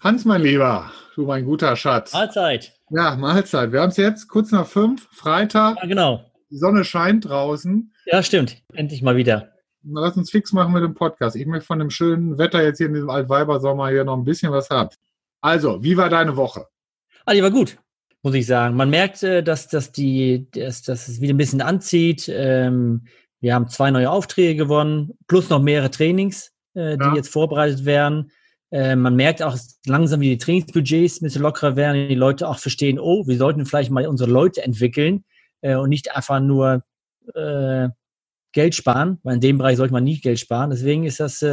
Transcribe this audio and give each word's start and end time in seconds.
Hans, 0.00 0.24
mein 0.24 0.42
Lieber, 0.42 0.92
du 1.14 1.26
mein 1.26 1.44
guter 1.44 1.76
Schatz. 1.76 2.12
Mahlzeit. 2.12 2.72
Ja, 2.90 3.16
Mahlzeit. 3.16 3.72
Wir 3.72 3.80
haben 3.80 3.90
es 3.90 3.96
jetzt 3.96 4.28
kurz 4.28 4.52
nach 4.52 4.66
fünf, 4.66 5.08
Freitag. 5.12 5.76
Ja, 5.80 5.86
genau. 5.86 6.24
Die 6.50 6.58
Sonne 6.58 6.84
scheint 6.84 7.28
draußen. 7.28 7.92
Ja, 8.06 8.22
stimmt. 8.22 8.62
Endlich 8.72 9.02
mal 9.02 9.16
wieder. 9.16 9.52
Lass 9.84 10.16
uns 10.16 10.30
fix 10.30 10.52
machen 10.52 10.72
mit 10.72 10.82
dem 10.82 10.94
Podcast. 10.94 11.34
Ich 11.34 11.46
möchte 11.46 11.66
von 11.66 11.78
dem 11.78 11.90
schönen 11.90 12.38
Wetter 12.38 12.62
jetzt 12.62 12.78
hier 12.78 12.86
in 12.86 12.94
diesem 12.94 13.10
Altweibersommer 13.10 13.88
hier 13.88 14.04
noch 14.04 14.16
ein 14.16 14.24
bisschen 14.24 14.52
was 14.52 14.70
haben. 14.70 14.90
Also, 15.40 15.82
wie 15.82 15.96
war 15.96 16.08
deine 16.08 16.36
Woche? 16.36 16.66
Ah, 17.24 17.32
die 17.32 17.42
war 17.42 17.50
gut, 17.50 17.78
muss 18.22 18.34
ich 18.34 18.46
sagen. 18.46 18.76
Man 18.76 18.90
merkt, 18.90 19.22
äh, 19.22 19.42
dass, 19.42 19.68
dass, 19.68 19.92
die, 19.92 20.48
dass, 20.52 20.82
dass 20.82 21.08
es 21.08 21.20
wieder 21.20 21.34
ein 21.34 21.38
bisschen 21.38 21.60
anzieht. 21.60 22.30
Ähm, 22.32 23.06
wir 23.40 23.54
haben 23.54 23.68
zwei 23.68 23.90
neue 23.90 24.10
Aufträge 24.10 24.56
gewonnen, 24.56 25.12
plus 25.26 25.50
noch 25.50 25.60
mehrere 25.60 25.90
Trainings, 25.90 26.52
äh, 26.74 26.96
die 26.96 27.04
Ja. 27.04 27.14
jetzt 27.16 27.28
vorbereitet 27.28 27.84
werden. 27.84 28.30
Äh, 28.70 28.94
man 28.96 29.16
merkt 29.16 29.42
auch 29.42 29.58
langsam, 29.86 30.20
wie 30.20 30.30
die 30.30 30.38
Trainingsbudgets 30.38 31.20
ein 31.20 31.24
bisschen 31.24 31.42
lockerer 31.42 31.76
werden, 31.76 32.08
die 32.08 32.14
Leute 32.14 32.48
auch 32.48 32.58
verstehen, 32.58 32.98
oh, 32.98 33.26
wir 33.26 33.36
sollten 33.36 33.66
vielleicht 33.66 33.90
mal 33.90 34.06
unsere 34.06 34.30
Leute 34.30 34.62
entwickeln 34.62 35.24
äh, 35.60 35.74
und 35.74 35.88
nicht 35.88 36.14
einfach 36.14 36.40
nur 36.40 36.84
Geld 38.52 38.74
sparen, 38.74 39.20
weil 39.22 39.36
in 39.36 39.40
dem 39.40 39.58
Bereich 39.58 39.76
sollte 39.76 39.92
man 39.92 40.02
nie 40.02 40.18
Geld 40.18 40.40
sparen. 40.40 40.70
Deswegen 40.70 41.04
ist 41.04 41.20
das 41.20 41.44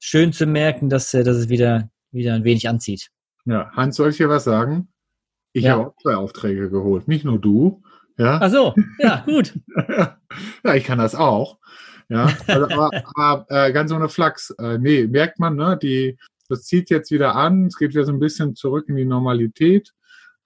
schön 0.00 0.32
zu 0.32 0.44
merken, 0.46 0.90
dass, 0.90 1.12
dass 1.12 1.28
es 1.28 1.48
wieder, 1.48 1.88
wieder 2.10 2.34
ein 2.34 2.42
wenig 2.42 2.68
anzieht. 2.68 3.10
Ja, 3.44 3.70
Hans, 3.76 3.94
soll 3.94 4.10
ich 4.10 4.16
dir 4.16 4.28
was 4.28 4.42
sagen? 4.42 4.88
Ich 5.54 5.64
Ja. 5.64 5.72
habe 5.72 5.86
auch 5.88 5.96
zwei 6.02 6.16
Aufträge 6.16 6.68
geholt, 6.68 7.08
nicht 7.08 7.24
nur 7.24 7.38
du. 7.38 7.82
Ja, 8.18 8.38
Ach 8.42 8.50
so, 8.50 8.74
ja, 8.98 9.22
gut. 9.26 9.54
ja 10.64 10.74
ich 10.74 10.84
kann 10.84 10.98
das 10.98 11.14
auch. 11.14 11.58
Ja, 12.08 12.28
also, 12.46 12.68
aber, 12.68 12.90
aber 13.14 13.46
äh, 13.48 13.72
ganz 13.72 13.90
ohne 13.90 14.08
Flachs. 14.10 14.50
Äh, 14.58 14.78
nee, 14.78 15.06
merkt 15.06 15.38
man, 15.38 15.56
ne? 15.56 15.78
Die, 15.82 16.18
das 16.48 16.64
zieht 16.64 16.90
jetzt 16.90 17.10
wieder 17.10 17.34
an. 17.34 17.66
Es 17.66 17.76
geht 17.78 17.90
wieder 17.94 18.04
so 18.04 18.12
ein 18.12 18.20
bisschen 18.20 18.54
zurück 18.54 18.88
in 18.88 18.96
die 18.96 19.06
Normalität. 19.06 19.92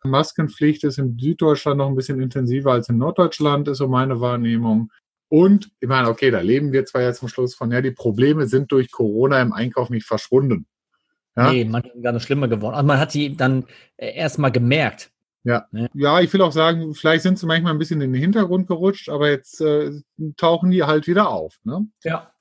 Maskenpflicht 0.04 0.84
ist 0.84 0.98
in 0.98 1.18
Süddeutschland 1.18 1.78
noch 1.78 1.88
ein 1.88 1.96
bisschen 1.96 2.20
intensiver 2.20 2.72
als 2.72 2.88
in 2.88 2.98
Norddeutschland, 2.98 3.66
ist 3.68 3.78
so 3.78 3.88
meine 3.88 4.20
Wahrnehmung. 4.20 4.92
Und 5.28 5.70
ich 5.80 5.88
meine, 5.88 6.08
okay, 6.08 6.30
da 6.30 6.40
leben 6.40 6.72
wir 6.72 6.86
zwar 6.86 7.02
jetzt 7.02 7.18
zum 7.18 7.28
Schluss 7.28 7.54
von, 7.54 7.70
ja, 7.72 7.82
die 7.82 7.90
Probleme 7.90 8.46
sind 8.46 8.70
durch 8.72 8.90
Corona 8.90 9.42
im 9.42 9.52
Einkauf 9.52 9.90
nicht 9.90 10.06
verschwunden. 10.06 10.66
Ja? 11.38 11.50
Nee, 11.52 11.64
manchmal 11.64 11.92
sind 11.94 12.02
gar 12.02 12.12
noch 12.12 12.20
schlimmer 12.20 12.48
geworden. 12.48 12.74
Also 12.74 12.86
man 12.86 12.98
hat 12.98 13.14
die 13.14 13.36
dann 13.36 13.64
äh, 13.96 14.14
erstmal 14.14 14.52
gemerkt. 14.52 15.10
Ja, 15.44 16.20
ich 16.20 16.30
will 16.34 16.42
auch 16.42 16.52
sagen, 16.52 16.94
vielleicht 16.94 17.22
sind 17.22 17.38
sie 17.38 17.46
manchmal 17.46 17.72
ein 17.72 17.78
bisschen 17.78 18.02
in 18.02 18.12
den 18.12 18.20
Hintergrund 18.20 18.66
gerutscht, 18.66 19.08
aber 19.08 19.30
jetzt 19.30 19.62
äh, 19.62 19.92
tauchen 20.36 20.70
die 20.70 20.82
halt 20.84 21.06
wieder 21.06 21.30
auf. 21.30 21.58
Ne? 21.64 21.86
Ja. 22.04 22.32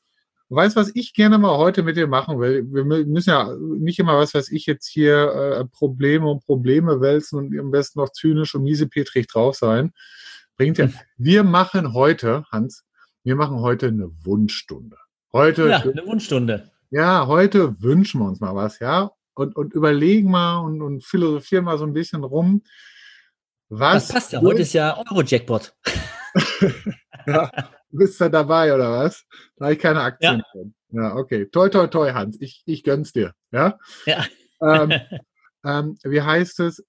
Weißt 0.50 0.75
was 0.75 0.92
ich 0.94 1.14
gerne 1.14 1.38
mal 1.38 1.58
heute 1.58 1.84
mit 1.84 1.95
dir 1.95 2.08
machen 2.08 2.40
will? 2.40 2.66
Wir 2.70 2.84
mü- 2.84 3.06
müssen 3.06 3.30
ja 3.30 3.53
nicht 3.56 4.00
immer, 4.00 4.18
was 4.18 4.34
weiß 4.34 4.52
ich, 4.52 4.66
jetzt 4.66 4.88
hier 4.88 5.16
äh, 5.59 5.66
Probleme 5.66 6.28
und 6.30 6.44
Probleme 6.45 7.00
wälzen 7.00 7.38
und 7.38 7.58
am 7.58 7.72
besten 7.72 8.00
noch 8.00 8.12
zynisch 8.12 8.56
und 8.56 8.64
miesepetrig 8.64 9.28
drauf 9.28 9.56
sein. 9.56 9.94
Bringt 10.58 10.78
ja. 10.78 10.90
Wir 11.18 11.44
machen 11.44 11.94
heute, 11.94 12.44
Hans, 12.52 12.84
wir 13.23 13.36
machen 13.36 13.59
heute 13.59 13.88
eine 13.88 14.09
Wunschstunde. 14.25 14.98
Heute, 15.31 15.70
Ja, 15.70 15.78
eine 15.81 16.06
Wunschstunde. 16.06 16.72
Ja, 16.89 17.27
heute 17.27 17.81
wünschen 17.81 18.21
wir 18.21 18.27
uns 18.27 18.39
mal 18.39 18.55
was, 18.55 18.80
ja? 18.80 19.11
Und, 19.33 19.55
und 19.55 19.73
überlegen 19.73 20.31
mal 20.31 20.59
und, 20.59 20.81
und 20.81 21.03
philosophieren 21.03 21.66
mal 21.66 21.77
so 21.77 21.85
ein 21.85 21.94
bisschen 21.94 22.23
rum. 22.23 22.63
Was 23.69 24.07
Das 24.07 24.13
passt 24.13 24.33
ja. 24.33 24.41
Heute 24.41 24.61
ist 24.61 24.73
ja 24.73 24.97
Euro-Jackpot. 24.97 25.75
ja, 27.27 27.52
bist 27.89 28.19
du 28.19 28.29
dabei 28.29 28.73
oder 28.73 28.91
was? 28.91 29.25
Da 29.57 29.66
habe 29.66 29.73
ich 29.73 29.79
keine 29.79 30.02
Aktien 30.02 30.41
drin. 30.53 30.73
Ja, 30.89 31.16
okay. 31.16 31.47
Toi, 31.47 31.69
toi, 31.69 31.88
toi, 31.88 32.13
Hans. 32.13 32.38
Ich, 32.39 32.63
ich 32.66 32.83
gönn's 32.83 33.12
dir. 33.12 33.33
Ja. 33.51 33.78
Ja. 34.06 34.25
Ähm, 34.62 34.94
ähm, 35.66 35.97
wie 36.03 36.22
heißt 36.22 36.62
es? 36.62 36.83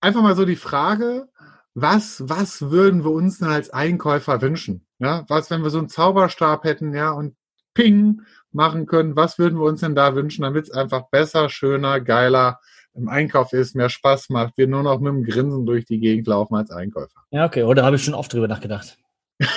Einfach 0.00 0.22
mal 0.22 0.36
so 0.36 0.44
die 0.44 0.56
Frage, 0.56 1.28
was, 1.74 2.28
was 2.28 2.70
würden 2.70 3.04
wir 3.04 3.10
uns 3.10 3.38
denn 3.38 3.48
als 3.48 3.70
Einkäufer 3.70 4.40
wünschen? 4.40 4.86
Ja, 4.98 5.24
was, 5.28 5.50
wenn 5.50 5.62
wir 5.62 5.70
so 5.70 5.78
einen 5.78 5.88
Zauberstab 5.88 6.64
hätten, 6.64 6.94
ja, 6.94 7.10
und 7.10 7.36
ping 7.74 8.22
machen 8.52 8.86
können, 8.86 9.16
was 9.16 9.38
würden 9.38 9.58
wir 9.58 9.64
uns 9.64 9.80
denn 9.80 9.94
da 9.94 10.14
wünschen, 10.14 10.42
damit 10.42 10.64
es 10.64 10.70
einfach 10.70 11.08
besser, 11.10 11.48
schöner, 11.48 12.00
geiler 12.00 12.60
im 12.94 13.08
Einkauf 13.08 13.52
ist, 13.52 13.74
mehr 13.74 13.88
Spaß 13.88 14.28
macht, 14.28 14.56
wir 14.56 14.66
nur 14.66 14.82
noch 14.82 15.00
mit 15.00 15.12
dem 15.12 15.24
Grinsen 15.24 15.64
durch 15.64 15.86
die 15.86 15.98
Gegend 15.98 16.26
laufen 16.26 16.54
als 16.54 16.70
Einkäufer. 16.70 17.22
Ja, 17.30 17.46
okay. 17.46 17.62
Oder 17.62 17.84
habe 17.84 17.96
ich 17.96 18.04
schon 18.04 18.14
oft 18.14 18.32
drüber 18.32 18.48
nachgedacht. 18.48 18.98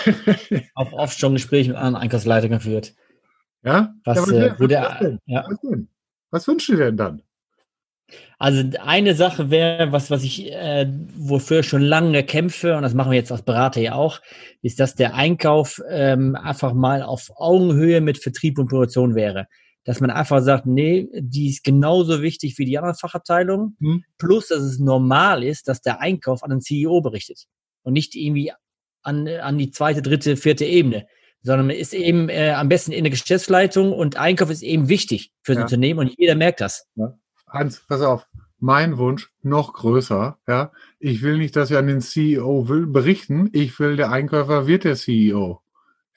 Auch 0.76 0.94
oft 0.94 1.20
schon 1.20 1.34
Gespräche 1.34 1.70
mit 1.72 1.78
anderen 1.78 2.02
Einkaufsleitern 2.04 2.52
geführt. 2.52 2.94
ja? 3.64 3.94
Was, 4.06 4.30
ja, 4.32 4.38
äh, 4.38 4.52
was, 4.52 4.60
wo 4.60 4.64
was, 4.64 4.70
der, 4.70 5.20
ja. 5.26 5.46
was? 5.48 5.80
Was 6.32 6.48
wünschst 6.48 6.70
du 6.70 6.76
denn 6.76 6.98
dann? 6.98 7.22
Also 8.38 8.64
eine 8.80 9.16
Sache 9.16 9.50
wäre, 9.50 9.92
was, 9.92 10.12
was 10.12 10.24
ich, 10.24 10.52
äh, 10.52 10.88
wofür 11.16 11.62
ich 11.62 11.68
schon 11.68 11.82
lange 11.82 12.24
kämpfe, 12.24 12.76
und 12.76 12.84
das 12.84 12.94
machen 12.94 13.12
wir 13.12 13.18
jetzt 13.18 13.32
als 13.32 13.42
Berater 13.42 13.82
ja 13.82 13.96
auch, 13.96 14.22
ist, 14.62 14.80
dass 14.80 14.96
der 14.96 15.16
Einkauf 15.16 15.82
ähm, 15.90 16.36
einfach 16.36 16.74
mal 16.74 17.02
auf 17.02 17.32
Augenhöhe 17.36 18.02
mit 18.02 18.18
Vertrieb 18.18 18.60
und 18.60 18.68
Produktion 18.68 19.16
wäre. 19.16 19.48
Dass 19.86 20.00
man 20.00 20.10
einfach 20.10 20.42
sagt, 20.42 20.66
nee, 20.66 21.08
die 21.14 21.50
ist 21.50 21.64
genauso 21.64 22.22
wichtig 22.22 22.58
wie 22.58 22.66
die 22.66 22.78
anderen 22.78 22.96
Fachabteilungen. 22.96 23.78
Hm. 23.80 24.04
Plus, 24.18 24.48
dass 24.48 24.62
es 24.62 24.80
normal 24.80 25.44
ist, 25.44 25.68
dass 25.68 25.82
der 25.82 26.02
Einkauf 26.02 26.44
an 26.44 26.50
den 26.50 26.62
CEO 26.62 27.02
berichtet 27.02 27.46
und 27.84 27.94
nicht 27.94 28.16
irgendwie 28.16 28.52
an, 29.04 29.28
an 29.28 29.58
die 29.58 29.72
zweite, 29.72 30.02
dritte, 30.02 30.38
vierte 30.38 30.66
Ebene, 30.66 31.06
sondern 31.44 31.68
man 31.68 31.76
ist 31.76 31.94
eben 31.94 32.30
äh, 32.30 32.50
am 32.50 32.70
besten 32.70 32.92
in 32.92 33.04
der 33.04 33.12
Geschäftsleitung 33.12 33.94
und 33.94 34.18
Einkauf 34.18 34.50
ist 34.50 34.64
eben 34.64 34.90
wichtig 34.90 35.32
für 35.44 35.54
das 35.54 35.60
Ja. 35.60 35.64
Unternehmen 35.66 36.00
und 36.00 36.14
jeder 36.18 36.36
merkt 36.36 36.60
das. 36.62 36.88
Hans, 37.48 37.82
pass 37.88 38.02
auf. 38.02 38.28
Mein 38.60 38.98
Wunsch 38.98 39.32
noch 39.44 39.74
größer. 39.74 40.38
Ja, 40.48 40.72
ich 41.00 41.22
will 41.22 41.38
nicht, 41.38 41.56
dass 41.56 41.70
wir 41.70 41.78
an 41.80 41.88
den 41.88 42.02
CEO 42.02 42.68
will, 42.70 42.88
berichten. 42.88 43.50
Ich 43.54 43.80
will, 43.80 43.96
der 43.98 44.12
Einkäufer 44.12 44.66
wird 44.68 44.84
der 44.86 44.96
CEO. 44.96 45.62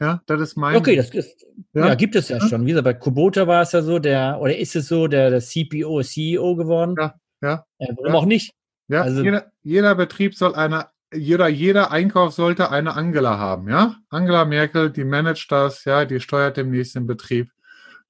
Ja, 0.00 0.22
das 0.26 0.40
ist 0.40 0.56
mein. 0.56 0.76
Okay, 0.76 0.96
das 0.96 1.10
ist, 1.10 1.44
Ja? 1.72 1.88
ja, 1.88 1.94
gibt 1.96 2.14
es 2.14 2.28
ja 2.28 2.38
Ja. 2.38 2.48
schon. 2.48 2.64
Wie 2.64 2.70
gesagt, 2.70 2.84
bei 2.84 2.94
Kubota 2.94 3.46
war 3.46 3.62
es 3.62 3.72
ja 3.72 3.82
so, 3.82 3.98
der, 3.98 4.38
oder 4.40 4.56
ist 4.56 4.76
es 4.76 4.86
so, 4.88 5.08
der, 5.08 5.30
der 5.30 5.40
CPO 5.40 5.98
ist 6.00 6.12
CEO 6.12 6.54
geworden. 6.54 6.94
Ja, 6.98 7.14
ja. 7.42 7.64
Äh, 7.78 7.88
warum 7.96 8.06
Ja. 8.06 8.14
auch 8.14 8.24
nicht? 8.26 8.54
Ja, 8.86 9.02
Also- 9.02 9.22
jeder, 9.22 9.50
jeder 9.62 9.94
Betrieb 9.96 10.34
soll 10.36 10.54
eine, 10.54 10.86
jeder, 11.12 11.48
jeder 11.48 11.90
Einkauf 11.90 12.32
sollte 12.32 12.70
eine 12.70 12.94
Angela 12.94 13.38
haben, 13.38 13.68
ja? 13.68 13.96
Angela 14.08 14.44
Merkel, 14.44 14.90
die 14.90 15.04
managt 15.04 15.50
das, 15.50 15.84
ja, 15.84 16.04
die 16.04 16.20
steuert 16.20 16.56
demnächst 16.56 16.94
den 16.94 17.06
Betrieb. 17.06 17.50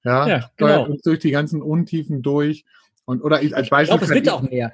Ja, 0.03 0.27
Ja, 0.27 0.41
steuert 0.55 0.77
genau. 0.85 0.85
uns 0.93 1.01
durch 1.01 1.19
die 1.19 1.31
ganzen 1.31 1.61
Untiefen 1.61 2.21
durch. 2.21 2.65
Und, 3.09 3.21
oder 3.23 3.41
ich, 3.41 3.55
als 3.55 3.65
Ich 3.65 3.69
Beispiel. 3.71 3.97
glaube, 3.97 4.05
es 4.05 4.11
wird 4.11 4.27
ich- 4.27 4.31
auch 4.31 4.41
mehr. 4.43 4.71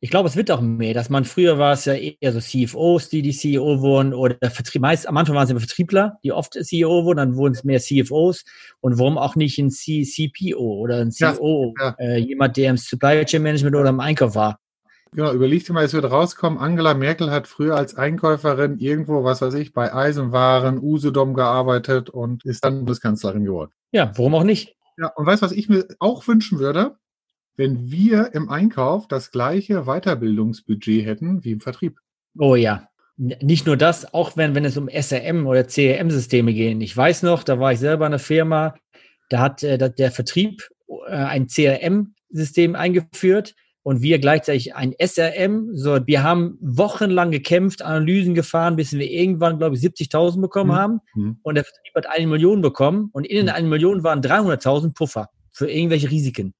Ich 0.00 0.10
glaube, 0.10 0.28
es 0.28 0.36
wird 0.36 0.50
auch 0.50 0.60
mehr, 0.60 0.92
dass 0.94 1.08
man 1.08 1.24
früher 1.24 1.58
war 1.58 1.72
es 1.72 1.86
ja 1.86 1.94
eher 1.94 2.30
so 2.32 2.38
CFOs, 2.38 3.08
die 3.08 3.22
die 3.22 3.32
CEO 3.32 3.80
wurden 3.80 4.12
oder 4.12 4.36
Vertrieb, 4.50 4.82
meist 4.82 5.08
am 5.08 5.16
Anfang 5.16 5.34
waren 5.34 5.44
es 5.44 5.50
immer 5.50 5.60
Vertriebler, 5.60 6.18
die 6.22 6.30
oft 6.30 6.52
CEO 6.52 7.04
wurden, 7.04 7.16
dann 7.16 7.36
wurden 7.36 7.54
es 7.54 7.64
mehr 7.64 7.80
CFOs 7.80 8.44
und 8.80 8.98
warum 8.98 9.16
auch 9.18 9.34
nicht 9.34 9.58
ein 9.58 9.70
C 9.70 10.02
CPO 10.04 10.58
oder 10.78 10.98
ein 11.00 11.10
Ja, 11.16 11.32
COO, 11.32 11.74
ja. 11.80 11.96
Äh, 11.98 12.18
jemand, 12.18 12.56
der 12.58 12.70
im 12.70 12.76
Supply 12.76 13.24
Chain 13.24 13.42
Management 13.42 13.74
oder 13.76 13.88
im 13.88 13.98
Einkauf 14.00 14.34
war. 14.34 14.58
Genau, 15.12 15.32
überleg 15.32 15.64
dir 15.64 15.72
mal, 15.72 15.84
es 15.84 15.94
wird 15.94 16.04
rauskommen, 16.10 16.58
Angela 16.58 16.92
Merkel 16.92 17.30
hat 17.30 17.48
früher 17.48 17.74
als 17.76 17.94
Einkäuferin 17.96 18.78
irgendwo, 18.78 19.24
was 19.24 19.40
weiß 19.40 19.54
ich, 19.54 19.72
bei 19.72 19.94
Eisenwaren, 19.94 20.78
Usedom 20.82 21.32
gearbeitet 21.34 22.10
und 22.10 22.44
ist 22.44 22.62
dann 22.64 22.78
Bundeskanzlerin 22.80 23.44
geworden. 23.44 23.70
Ja, 23.90 24.12
warum 24.16 24.34
auch 24.34 24.44
nicht? 24.44 24.76
Ja, 24.98 25.06
und 25.16 25.24
weißt 25.24 25.40
du, 25.40 25.46
was 25.46 25.52
ich 25.52 25.68
mir 25.70 25.86
auch 25.98 26.28
wünschen 26.28 26.58
würde? 26.58 26.96
Wenn 27.56 27.90
wir 27.90 28.34
im 28.34 28.48
Einkauf 28.48 29.06
das 29.08 29.30
gleiche 29.30 29.84
Weiterbildungsbudget 29.84 31.04
hätten 31.06 31.44
wie 31.44 31.52
im 31.52 31.60
Vertrieb. 31.60 31.98
Oh 32.38 32.56
ja. 32.56 32.88
Nicht 33.16 33.64
nur 33.66 33.76
das, 33.76 34.12
auch 34.12 34.36
wenn, 34.36 34.56
wenn 34.56 34.64
es 34.64 34.76
um 34.76 34.88
SRM 34.88 35.46
oder 35.46 35.64
CRM-Systeme 35.64 36.52
geht. 36.52 36.82
Ich 36.82 36.96
weiß 36.96 37.22
noch, 37.22 37.44
da 37.44 37.60
war 37.60 37.72
ich 37.72 37.78
selber 37.78 38.06
in 38.06 38.12
einer 38.12 38.18
Firma, 38.18 38.74
da 39.30 39.38
hat 39.38 39.62
äh, 39.62 39.78
der 39.78 40.10
Vertrieb 40.10 40.62
äh, 41.06 41.12
ein 41.12 41.46
CRM-System 41.46 42.74
eingeführt 42.74 43.54
und 43.84 44.02
wir 44.02 44.18
gleichzeitig 44.18 44.74
ein 44.74 44.94
SRM. 44.98 45.70
So, 45.76 46.04
wir 46.06 46.24
haben 46.24 46.58
wochenlang 46.60 47.30
gekämpft, 47.30 47.82
Analysen 47.82 48.34
gefahren, 48.34 48.74
bis 48.74 48.92
wir 48.92 49.08
irgendwann, 49.08 49.58
glaube 49.58 49.76
ich, 49.76 49.82
70.000 49.82 50.40
bekommen 50.40 50.70
Mhm. 50.70 50.74
haben. 50.74 51.00
Hm. 51.12 51.36
Und 51.42 51.54
der 51.54 51.64
Vertrieb 51.64 51.94
hat 51.94 52.06
eine 52.08 52.26
Million 52.26 52.62
bekommen 52.62 53.10
und 53.12 53.24
in 53.26 53.36
den 53.36 53.46
Mhm. 53.46 53.52
eine 53.52 53.68
Million 53.68 54.02
waren 54.02 54.22
300.000 54.22 54.92
Puffer 54.94 55.28
für 55.52 55.70
irgendwelche 55.70 56.10
Risiken. 56.10 56.52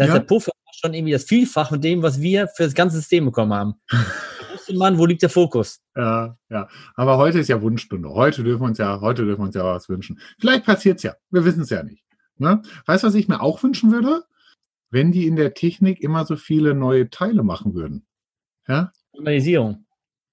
Das 0.00 0.08
heißt, 0.08 0.14
Ja. 0.14 0.18
der 0.20 0.26
Puffer 0.26 0.52
war 0.64 0.72
schon 0.72 0.94
irgendwie 0.94 1.12
das 1.12 1.24
Vielfach 1.24 1.68
von 1.68 1.80
dem, 1.80 2.02
was 2.02 2.22
wir 2.22 2.48
für 2.48 2.62
das 2.62 2.72
ganze 2.72 2.96
System 2.96 3.26
bekommen 3.26 3.52
haben. 3.52 3.74
Da 4.40 4.54
wusste 4.54 4.74
man, 4.76 4.98
wo 4.98 5.06
liegt 5.06 5.22
der 5.22 5.28
Fokus? 5.30 5.80
Ja, 5.94 6.36
ja. 6.48 6.68
Aber 6.96 7.18
heute 7.18 7.38
ist 7.38 7.48
ja 7.48 7.60
Wunschstunde. 7.62 8.08
Heute 8.08 8.42
dürfen 8.42 8.62
wir 8.62 8.66
uns 8.66 8.78
ja, 8.78 9.00
heute 9.00 9.24
dürfen 9.24 9.42
wir 9.42 9.46
uns 9.46 9.54
ja 9.54 9.64
was 9.64 9.88
wünschen. 9.88 10.18
Vielleicht 10.38 10.64
passiert's 10.64 11.02
ja. 11.02 11.14
Wir 11.30 11.44
wissen 11.44 11.62
es 11.62 11.70
ja 11.70 11.82
nicht. 11.82 12.02
Ne? 12.36 12.62
Weißt 12.86 13.04
du, 13.04 13.08
was 13.08 13.14
ich 13.14 13.28
mir 13.28 13.40
auch 13.42 13.62
wünschen 13.62 13.92
würde? 13.92 14.24
Wenn 14.90 15.12
die 15.12 15.26
in 15.26 15.36
der 15.36 15.54
Technik 15.54 16.00
immer 16.00 16.24
so 16.26 16.36
viele 16.36 16.74
neue 16.74 17.10
Teile 17.10 17.42
machen 17.42 17.74
würden. 17.74 18.06
Ja? 18.66 18.92
Normalisierung. 19.12 19.84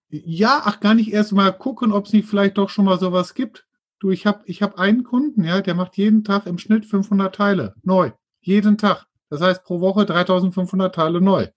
Ja, 0.10 0.62
ach, 0.64 0.80
gar 0.80 0.94
nicht 0.96 1.12
erst 1.12 1.34
mal 1.34 1.52
gucken, 1.52 1.92
ob 1.92 2.06
es 2.06 2.14
nicht 2.14 2.28
vielleicht 2.28 2.58
doch 2.58 2.70
schon 2.70 2.86
mal 2.86 3.00
sowas 3.00 3.34
gibt. 3.34 3.68
Du, 4.00 4.10
ich 4.12 4.26
habe 4.26 4.42
ich 4.46 4.62
hab 4.62 4.80
einen 4.80 5.04
Kunden, 5.04 5.44
ja, 5.44 5.62
der 5.62 5.76
macht 5.76 5.98
jeden 5.98 6.24
Tag 6.24 6.48
im 6.48 6.58
Schnitt 6.58 6.86
500 6.86 7.36
Teile 7.36 7.76
neu. 7.84 8.12
Jeden 8.42 8.78
Tag. 8.78 9.06
Das 9.30 9.42
heißt 9.42 9.64
pro 9.64 9.82
Woche 9.82 10.06
3500 10.06 10.94
Teile 10.94 11.22
neu. 11.22 11.48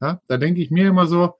Ja, 0.00 0.20
da 0.26 0.36
denke 0.36 0.60
ich 0.60 0.70
mir 0.70 0.88
immer 0.88 1.06
so, 1.06 1.34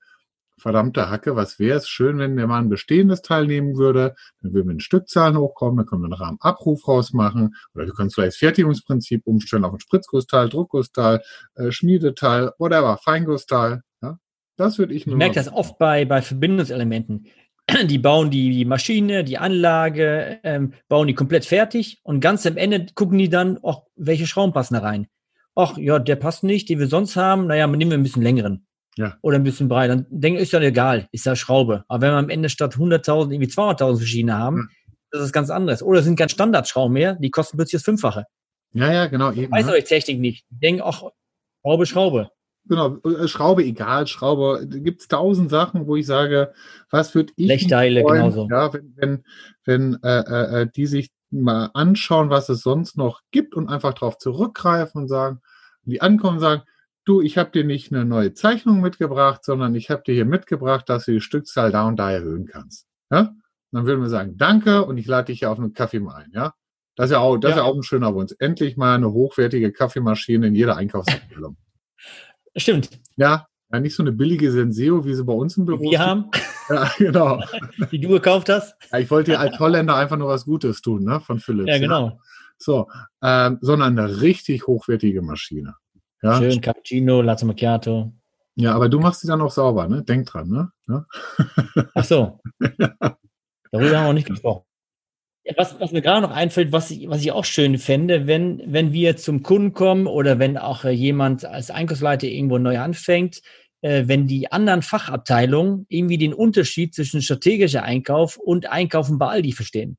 verdammte 0.57 1.09
Hacke, 1.09 1.35
was 1.35 1.59
wäre 1.59 1.77
es 1.77 1.87
schön, 1.87 2.17
wenn 2.17 2.37
der 2.37 2.47
mal 2.47 2.59
ein 2.59 2.69
bestehendes 2.69 3.21
Teil 3.21 3.45
nehmen 3.47 3.77
würde, 3.77 4.15
dann 4.41 4.53
würden 4.53 4.67
wir 4.67 4.73
in 4.73 4.79
Stückzahlen 4.79 5.37
hochkommen, 5.37 5.77
dann 5.77 5.85
können 5.85 6.01
wir 6.03 6.05
einen 6.05 6.13
Rahmenabruf 6.13 6.87
rausmachen 6.87 7.55
oder 7.73 7.85
wir 7.85 7.93
können 7.93 8.09
vielleicht 8.09 8.33
das 8.33 8.37
Fertigungsprinzip 8.37 9.21
umstellen 9.25 9.65
auf 9.65 9.73
ein 9.73 9.79
Spritzgussteil, 9.79 10.49
Druckgussteil, 10.49 11.21
äh, 11.55 11.71
Schmiedeteil, 11.71 12.51
whatever, 12.57 12.97
Feingussteil. 12.97 13.81
Ja? 14.01 14.17
Das 14.55 14.77
würde 14.77 14.93
ich 14.93 15.05
mir 15.05 15.13
Ich 15.13 15.17
merke 15.17 15.35
das 15.35 15.51
oft 15.51 15.77
bei, 15.77 16.05
bei 16.05 16.21
Verbindungselementen. 16.21 17.27
Die 17.87 17.97
bauen 17.97 18.29
die, 18.29 18.51
die 18.51 18.65
Maschine, 18.65 19.23
die 19.23 19.39
Anlage, 19.39 20.39
ähm, 20.43 20.73
bauen 20.87 21.07
die 21.07 21.15
komplett 21.15 21.45
fertig 21.45 21.99
und 22.03 22.19
ganz 22.19 22.45
am 22.45 22.57
Ende 22.57 22.85
gucken 22.93 23.17
die 23.17 23.27
dann, 23.27 23.57
ach, 23.63 23.79
welche 23.95 24.27
Schrauben 24.27 24.53
passen 24.53 24.75
da 24.75 24.81
rein. 24.81 25.07
Ach 25.55 25.77
ja, 25.77 25.99
der 25.99 26.17
passt 26.17 26.43
nicht, 26.43 26.69
den 26.69 26.79
wir 26.79 26.87
sonst 26.87 27.15
haben. 27.15 27.47
Naja, 27.47 27.65
nehmen 27.67 27.91
wir 27.91 27.97
ein 27.97 28.03
bisschen 28.03 28.21
längeren. 28.21 28.67
Ja. 28.97 29.17
Oder 29.21 29.37
ein 29.37 29.43
bisschen 29.43 29.67
breit. 29.67 29.89
Dann 29.89 30.05
denke 30.09 30.39
ich, 30.39 30.43
ist 30.43 30.53
ja 30.53 30.59
egal, 30.59 31.07
ist 31.11 31.25
ja 31.25 31.35
Schraube. 31.35 31.83
Aber 31.87 32.01
wenn 32.01 32.11
wir 32.11 32.17
am 32.17 32.29
Ende 32.29 32.49
statt 32.49 32.75
100.000 32.75 33.31
irgendwie 33.31 33.51
200.000 33.51 33.97
verschiedene 33.97 34.37
haben, 34.37 34.69
ja. 34.69 34.93
das 35.11 35.21
ist 35.23 35.33
ganz 35.33 35.49
anderes. 35.49 35.81
Oder 35.83 35.99
es 35.99 36.05
sind 36.05 36.17
kein 36.17 36.29
Standardschrauben 36.29 36.93
mehr, 36.93 37.15
die 37.15 37.31
kosten 37.31 37.57
plötzlich 37.57 37.81
das 37.81 37.85
Fünffache. 37.85 38.25
Ja, 38.73 38.91
ja, 38.91 39.07
genau. 39.07 39.31
Eben, 39.31 39.43
ich 39.43 39.51
weiß 39.51 39.69
euch 39.69 39.85
Technik 39.85 40.19
nicht. 40.19 40.45
Ich 40.49 40.59
denke 40.59 40.85
auch, 40.85 41.11
Schraube, 41.61 41.85
Schraube. 41.85 42.29
Genau, 42.67 42.97
äh, 43.03 43.27
Schraube 43.27 43.63
egal, 43.63 44.07
Schraube. 44.07 44.65
Da 44.67 44.79
gibt 44.79 45.01
es 45.01 45.07
tausend 45.07 45.51
Sachen, 45.51 45.87
wo 45.87 45.95
ich 45.95 46.05
sage, 46.05 46.53
was 46.89 47.13
würde 47.13 47.31
ich. 47.35 47.47
Lechteile, 47.47 48.03
genauso. 48.03 48.47
Ja, 48.49 48.73
wenn, 48.73 48.93
wenn, 48.95 49.23
wenn 49.65 50.03
äh, 50.03 50.19
äh, 50.19 50.61
äh, 50.61 50.67
die 50.75 50.87
sich 50.87 51.09
mal 51.31 51.69
anschauen, 51.73 52.29
was 52.29 52.49
es 52.49 52.61
sonst 52.61 52.97
noch 52.97 53.21
gibt 53.31 53.55
und 53.55 53.67
einfach 53.67 53.93
darauf 53.93 54.17
zurückgreifen 54.17 55.03
und 55.03 55.07
sagen, 55.07 55.41
die 55.83 56.01
ankommen 56.01 56.37
und 56.37 56.41
sagen, 56.41 56.63
du, 57.05 57.21
ich 57.21 57.37
habe 57.37 57.51
dir 57.51 57.63
nicht 57.63 57.91
eine 57.91 58.05
neue 58.05 58.33
Zeichnung 58.33 58.81
mitgebracht, 58.81 59.43
sondern 59.43 59.75
ich 59.75 59.89
habe 59.89 60.03
dir 60.03 60.13
hier 60.13 60.25
mitgebracht, 60.25 60.89
dass 60.89 61.05
du 61.05 61.11
die 61.11 61.21
Stückzahl 61.21 61.71
da 61.71 61.87
und 61.87 61.97
da 61.97 62.11
erhöhen 62.11 62.47
kannst. 62.47 62.87
Ja? 63.11 63.33
Dann 63.71 63.85
würden 63.85 64.01
wir 64.01 64.09
sagen, 64.09 64.37
danke 64.37 64.83
und 64.85 64.97
ich 64.97 65.05
lade 65.05 65.27
dich 65.27 65.39
hier 65.39 65.51
auf 65.51 65.59
einen 65.59 65.73
Kaffee 65.73 65.99
mal 65.99 66.15
ein. 66.15 66.31
Ja? 66.33 66.53
Das 66.95 67.07
ist 67.07 67.11
ja 67.11 67.19
auch, 67.19 67.37
das 67.37 67.49
ja. 67.49 67.55
ist 67.55 67.59
ja 67.61 67.63
auch 67.63 67.75
ein 67.75 67.83
schöner 67.83 68.13
Wunsch. 68.15 68.33
Endlich 68.39 68.77
mal 68.77 68.95
eine 68.95 69.11
hochwertige 69.11 69.71
Kaffeemaschine 69.71 70.47
in 70.47 70.55
jeder 70.55 70.77
Einkaufsabteilung. 70.77 71.57
Stimmt. 72.55 72.89
Ja, 73.17 73.47
ja, 73.71 73.79
nicht 73.79 73.95
so 73.95 74.03
eine 74.03 74.11
billige 74.11 74.51
Senseo, 74.51 75.05
wie 75.05 75.13
sie 75.13 75.23
bei 75.23 75.33
uns 75.33 75.57
im 75.57 75.65
Büro 75.65 75.91
Wir 75.91 75.99
haben. 75.99 76.31
Ja, 76.69 76.91
genau. 76.97 77.41
Die 77.91 77.99
du 77.99 78.09
gekauft 78.09 78.49
hast. 78.49 78.75
Ja, 78.91 78.99
ich 78.99 79.11
wollte 79.11 79.31
dir 79.31 79.39
als 79.39 79.59
Holländer 79.59 79.95
einfach 79.95 80.17
nur 80.17 80.29
was 80.29 80.45
Gutes 80.45 80.81
tun, 80.81 81.03
ne, 81.03 81.19
von 81.19 81.39
Philips. 81.39 81.69
Ja, 81.69 81.77
genau. 81.77 82.07
Ja. 82.07 82.17
So, 82.57 82.87
ähm, 83.21 83.57
sondern 83.61 83.99
eine 83.99 84.21
richtig 84.21 84.65
hochwertige 84.65 85.21
Maschine. 85.21 85.75
Ja? 86.21 86.37
Schön 86.37 86.61
Cappuccino, 86.61 87.21
Latte 87.21 87.45
Macchiato. 87.45 88.13
Ja, 88.55 88.73
aber 88.73 88.89
du 88.89 88.99
machst 88.99 89.21
sie 89.21 89.27
dann 89.27 89.41
auch 89.41 89.51
sauber, 89.51 89.87
ne? 89.87 90.03
Denk 90.03 90.27
dran, 90.27 90.47
ne? 90.47 90.71
Ja? 90.87 91.05
Ach 91.93 92.05
so. 92.05 92.39
Darüber 92.59 93.97
haben 93.97 94.03
wir 94.03 94.07
noch 94.07 94.13
nicht 94.13 94.27
gesprochen. 94.27 94.63
Was, 95.57 95.79
was, 95.79 95.91
mir 95.91 96.01
gerade 96.01 96.21
noch 96.21 96.31
einfällt, 96.31 96.71
was 96.71 96.89
ich, 96.89 97.07
was 97.07 97.21
ich 97.21 97.31
auch 97.31 97.45
schön 97.45 97.77
fände, 97.77 98.25
wenn, 98.25 98.63
wenn 98.65 98.93
wir 98.93 99.15
zum 99.17 99.43
Kunden 99.43 99.73
kommen 99.73 100.07
oder 100.07 100.39
wenn 100.39 100.57
auch 100.57 100.85
jemand 100.85 101.45
als 101.45 101.69
Einkaufsleiter 101.69 102.25
irgendwo 102.25 102.57
neu 102.57 102.79
anfängt, 102.79 103.41
wenn 104.07 104.27
die 104.27 104.51
anderen 104.51 104.81
Fachabteilungen 104.81 105.85
irgendwie 105.89 106.17
den 106.17 106.33
Unterschied 106.33 106.95
zwischen 106.95 107.21
strategischer 107.21 107.83
Einkauf 107.83 108.37
und 108.37 108.71
Einkaufen 108.71 109.19
bei 109.19 109.27
Aldi 109.27 109.51
verstehen. 109.51 109.97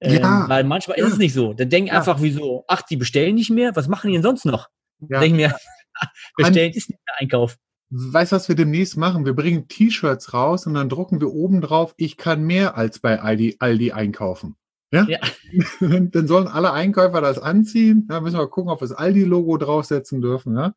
Ähm, 0.00 0.20
ja. 0.20 0.48
Weil 0.48 0.64
manchmal 0.64 0.98
ja. 0.98 1.06
ist 1.06 1.14
es 1.14 1.18
nicht 1.18 1.34
so. 1.34 1.52
Da 1.52 1.64
denken 1.64 1.88
ja. 1.88 1.98
einfach, 1.98 2.22
wieso, 2.22 2.64
ach, 2.68 2.82
die 2.82 2.96
bestellen 2.96 3.34
nicht 3.34 3.50
mehr, 3.50 3.74
was 3.74 3.88
machen 3.88 4.08
die 4.08 4.14
denn 4.14 4.22
sonst 4.22 4.44
noch? 4.44 4.68
Ja. 5.08 5.20
Denke 5.20 5.36
mir, 5.36 5.56
bestellen 6.36 6.72
ist 6.72 6.88
nicht 6.88 7.00
mehr 7.06 7.16
Eiikauf. 7.18 7.56
Weißt 7.90 8.30
du, 8.30 8.36
was 8.36 8.48
wir 8.48 8.54
demnächst 8.54 8.96
machen? 8.96 9.26
Wir 9.26 9.34
bringen 9.34 9.66
T-Shirts 9.66 10.32
raus 10.32 10.66
und 10.66 10.74
dann 10.74 10.88
drucken 10.88 11.20
wir 11.20 11.32
oben 11.32 11.60
drauf, 11.60 11.92
ich 11.96 12.16
kann 12.16 12.44
mehr 12.44 12.76
als 12.76 13.00
bei 13.00 13.20
Aldi, 13.20 13.56
Aldi 13.58 13.92
einkaufen. 13.92 14.54
Ja? 14.92 15.06
ja. 15.08 15.18
dann 15.80 16.28
sollen 16.28 16.46
alle 16.46 16.72
Einkäufer 16.72 17.20
das 17.20 17.38
anziehen. 17.38 18.06
Da 18.08 18.20
müssen 18.20 18.38
wir 18.38 18.46
gucken, 18.46 18.70
ob 18.70 18.80
wir 18.80 18.88
das 18.88 18.96
Aldi-Logo 18.96 19.56
draufsetzen 19.56 20.20
dürfen. 20.20 20.56
Ja? 20.56 20.72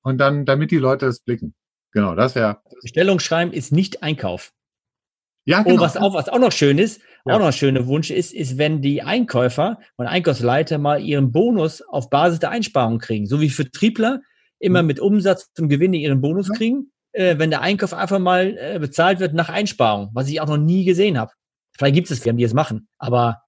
Und 0.00 0.18
dann, 0.18 0.46
damit 0.46 0.70
die 0.70 0.78
Leute 0.78 1.06
das 1.06 1.20
blicken. 1.20 1.54
Genau, 1.96 2.14
das 2.14 2.34
wäre. 2.34 2.58
Bestellung 2.82 3.20
schreiben 3.20 3.54
ist 3.54 3.72
nicht 3.72 4.02
Einkauf. 4.02 4.52
Ja, 5.46 5.60
oh, 5.60 5.64
genau. 5.64 5.76
Oh, 5.76 5.80
was 5.80 5.96
auch, 5.96 6.12
was 6.12 6.28
auch 6.28 6.38
noch 6.38 6.52
schön 6.52 6.76
ist, 6.76 7.00
ja. 7.24 7.32
auch 7.32 7.38
noch 7.38 7.46
ein 7.46 7.52
schöner 7.54 7.86
Wunsch 7.86 8.10
ist, 8.10 8.34
ist, 8.34 8.58
wenn 8.58 8.82
die 8.82 9.00
Einkäufer 9.00 9.78
und 9.96 10.06
Einkaufsleiter 10.06 10.76
mal 10.76 11.00
ihren 11.00 11.32
Bonus 11.32 11.80
auf 11.80 12.10
Basis 12.10 12.38
der 12.38 12.50
Einsparung 12.50 12.98
kriegen. 12.98 13.26
So 13.26 13.40
wie 13.40 13.48
Vertriebler 13.48 14.20
immer 14.58 14.82
mhm. 14.82 14.88
mit 14.88 15.00
Umsatz 15.00 15.54
zum 15.54 15.70
Gewinne 15.70 15.96
ihren 15.96 16.20
Bonus 16.20 16.48
ja. 16.48 16.54
kriegen, 16.54 16.92
äh, 17.12 17.38
wenn 17.38 17.48
der 17.48 17.62
Einkauf 17.62 17.94
einfach 17.94 18.18
mal 18.18 18.58
äh, 18.58 18.78
bezahlt 18.78 19.18
wird 19.18 19.32
nach 19.32 19.48
Einsparung, 19.48 20.10
was 20.12 20.28
ich 20.28 20.38
auch 20.42 20.48
noch 20.48 20.58
nie 20.58 20.84
gesehen 20.84 21.16
habe. 21.16 21.32
Vielleicht 21.78 21.94
gibt 21.94 22.10
es 22.10 22.18
Firmen, 22.18 22.36
die 22.36 22.44
es 22.44 22.52
machen, 22.52 22.88
aber 22.98 23.40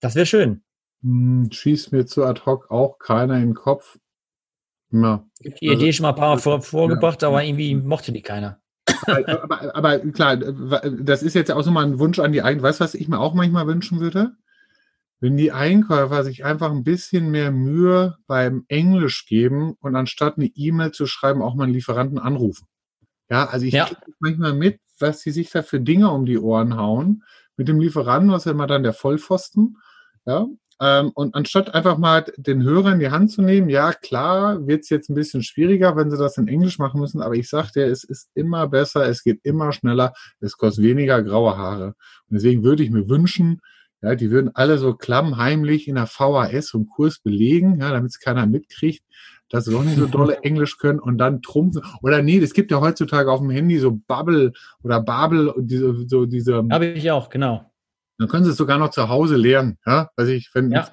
das 0.00 0.14
wäre 0.14 0.24
schön. 0.24 0.64
Hm, 1.02 1.50
schießt 1.52 1.92
mir 1.92 2.06
zu 2.06 2.24
ad 2.24 2.40
hoc 2.46 2.70
auch 2.70 2.98
keiner 2.98 3.34
in 3.34 3.48
den 3.48 3.54
Kopf. 3.54 3.98
Ja. 4.92 5.26
Die 5.40 5.66
Idee 5.66 5.86
also, 5.86 5.92
schon 5.92 6.02
mal 6.04 6.10
ein 6.10 6.16
paar 6.16 6.34
Mal 6.34 6.40
vor, 6.40 6.62
vorgebracht, 6.62 7.22
ja. 7.22 7.28
aber 7.28 7.42
irgendwie 7.42 7.74
mochte 7.74 8.12
die 8.12 8.22
keiner 8.22 8.62
aber, 9.06 9.76
aber, 9.76 9.98
klar, 9.98 10.36
das 10.36 11.22
ist 11.22 11.34
jetzt 11.34 11.50
auch 11.50 11.62
so 11.62 11.70
mal 11.70 11.84
ein 11.84 11.98
Wunsch 11.98 12.18
an 12.18 12.32
die 12.32 12.42
Einkäufer. 12.42 12.68
Weißt 12.68 12.80
du, 12.80 12.84
was 12.84 12.94
ich 12.94 13.08
mir 13.08 13.18
auch 13.18 13.34
manchmal 13.34 13.66
wünschen 13.66 14.00
würde? 14.00 14.32
Wenn 15.20 15.36
die 15.36 15.52
Einkäufer 15.52 16.24
sich 16.24 16.44
einfach 16.44 16.70
ein 16.70 16.82
bisschen 16.82 17.30
mehr 17.30 17.52
Mühe 17.52 18.16
beim 18.26 18.64
Englisch 18.68 19.26
geben 19.26 19.74
und 19.80 19.94
anstatt 19.94 20.36
eine 20.36 20.46
E-Mail 20.46 20.90
zu 20.90 21.06
schreiben, 21.06 21.42
auch 21.42 21.54
mal 21.54 21.64
einen 21.64 21.74
Lieferanten 21.74 22.18
anrufen. 22.18 22.66
Ja, 23.30 23.46
also 23.46 23.64
ich 23.64 23.72
ja. 23.72 23.86
kriege 23.86 24.00
manchmal 24.18 24.52
mit, 24.52 24.80
was 24.98 25.20
sie 25.20 25.30
sich 25.30 25.50
da 25.50 25.62
für 25.62 25.80
Dinge 25.80 26.10
um 26.10 26.26
die 26.26 26.38
Ohren 26.38 26.76
hauen. 26.76 27.22
Mit 27.56 27.68
dem 27.68 27.80
Lieferanten, 27.80 28.32
was 28.32 28.46
ja 28.46 28.52
immer 28.52 28.66
dann 28.66 28.82
der 28.82 28.94
Vollpfosten. 28.94 29.76
Ja, 30.26 30.46
und 31.14 31.36
anstatt 31.36 31.74
einfach 31.74 31.96
mal 31.96 32.24
den 32.36 32.64
Hörer 32.64 32.92
in 32.92 32.98
die 32.98 33.10
Hand 33.10 33.30
zu 33.30 33.40
nehmen, 33.40 33.68
ja 33.68 33.92
klar, 33.92 34.66
wird 34.66 34.82
es 34.82 34.88
jetzt 34.88 35.10
ein 35.10 35.14
bisschen 35.14 35.44
schwieriger, 35.44 35.96
wenn 35.96 36.10
sie 36.10 36.18
das 36.18 36.38
in 36.38 36.48
Englisch 36.48 36.80
machen 36.80 37.00
müssen, 37.00 37.22
aber 37.22 37.34
ich 37.34 37.48
sage 37.48 37.68
dir, 37.76 37.86
es 37.86 38.02
ist 38.02 38.30
immer 38.34 38.66
besser, 38.66 39.06
es 39.08 39.22
geht 39.22 39.38
immer 39.44 39.72
schneller, 39.72 40.12
es 40.40 40.56
kostet 40.56 40.82
weniger 40.82 41.22
graue 41.22 41.56
Haare. 41.56 41.94
Und 42.28 42.34
deswegen 42.34 42.64
würde 42.64 42.82
ich 42.82 42.90
mir 42.90 43.08
wünschen, 43.08 43.60
ja, 44.02 44.16
die 44.16 44.32
würden 44.32 44.50
alle 44.54 44.78
so 44.78 44.94
klammheimlich 44.94 45.86
in 45.86 45.94
der 45.94 46.08
VHS 46.08 46.70
so 46.70 46.78
einen 46.78 46.88
Kurs 46.88 47.20
belegen, 47.20 47.78
ja, 47.80 47.92
damit 47.92 48.10
es 48.10 48.18
keiner 48.18 48.46
mitkriegt, 48.46 49.04
dass 49.48 49.66
sie 49.66 49.70
doch 49.70 49.84
nicht 49.84 49.98
so 49.98 50.06
dolle 50.08 50.38
Englisch 50.42 50.78
können 50.78 50.98
und 50.98 51.18
dann 51.18 51.42
trumpfen. 51.42 51.82
Oder 52.02 52.22
nee, 52.22 52.38
es 52.38 52.54
gibt 52.54 52.72
ja 52.72 52.80
heutzutage 52.80 53.30
auf 53.30 53.38
dem 53.38 53.50
Handy 53.50 53.78
so 53.78 54.00
Bubble 54.08 54.52
oder 54.82 55.00
Babel 55.00 55.48
und 55.48 55.68
diese, 55.68 56.08
so 56.08 56.26
diese. 56.26 56.64
Habe 56.70 56.86
ich 56.86 57.08
auch, 57.12 57.30
genau. 57.30 57.71
Dann 58.22 58.28
können 58.28 58.44
Sie 58.44 58.52
es 58.52 58.56
sogar 58.56 58.78
noch 58.78 58.90
zu 58.90 59.08
Hause 59.08 59.34
lernen. 59.34 59.78
Ja? 59.84 60.10
Weiß 60.16 60.28
ich, 60.28 60.48
wenn 60.54 60.70
ja. 60.70 60.88